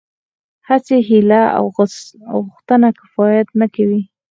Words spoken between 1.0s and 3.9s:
هيله او غوښتنه کفايت نه